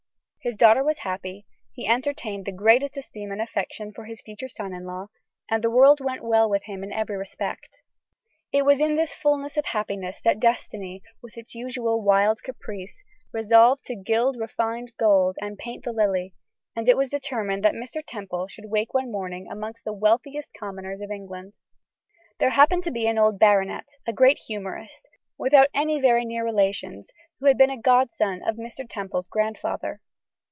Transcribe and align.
His 0.43 0.55
daughter 0.55 0.83
was 0.83 0.97
happy, 0.97 1.45
he 1.71 1.85
entertained 1.87 2.45
the 2.45 2.51
greatest 2.51 2.97
esteem 2.97 3.31
and 3.31 3.39
affection 3.39 3.93
for 3.93 4.05
his 4.05 4.23
future 4.23 4.47
son 4.47 4.73
in 4.73 4.85
law, 4.87 5.05
and 5.47 5.63
the 5.63 5.69
world 5.69 5.99
went 6.01 6.23
well 6.23 6.49
with 6.49 6.63
him 6.63 6.83
in 6.83 6.91
every 6.91 7.15
respect. 7.15 7.83
It 8.51 8.65
was 8.65 8.81
in 8.81 8.95
this 8.95 9.13
fulness 9.13 9.55
of 9.55 9.65
happiness 9.65 10.19
that 10.23 10.39
destiny, 10.39 11.03
with 11.21 11.37
its 11.37 11.53
usual 11.53 12.01
wild 12.01 12.41
caprice, 12.41 13.03
resolved 13.31 13.83
'to 13.85 13.93
gild 13.97 14.35
refined 14.39 14.93
gold 14.97 15.37
and 15.39 15.59
paint 15.59 15.83
the 15.83 15.93
lily;' 15.93 16.33
and 16.75 16.89
it 16.89 16.97
was 16.97 17.11
determined 17.11 17.63
that 17.63 17.75
Mr. 17.75 18.01
Temple 18.03 18.47
should 18.47 18.65
wake 18.71 18.95
one 18.95 19.11
morning 19.11 19.45
among 19.47 19.73
the 19.85 19.93
wealthiest 19.93 20.49
commoners 20.59 21.01
of 21.01 21.11
England. 21.11 21.53
There 22.39 22.49
happened 22.49 22.81
to 22.85 22.91
be 22.91 23.05
an 23.05 23.19
old 23.19 23.37
baronet, 23.37 23.87
a 24.07 24.11
great 24.11 24.39
humourist, 24.39 25.07
without 25.37 25.67
any 25.75 26.01
very 26.01 26.25
near 26.25 26.43
relations, 26.43 27.11
who 27.39 27.45
had 27.45 27.59
been 27.59 27.69
a 27.69 27.79
godson 27.79 28.41
of 28.41 28.55
Mr. 28.55 28.89
Temple's 28.89 29.27
grandfather. 29.27 30.01